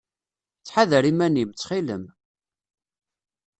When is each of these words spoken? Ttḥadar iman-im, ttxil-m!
Ttḥadar 0.59 1.03
iman-im, 1.11 1.49
ttxil-m! 1.51 2.03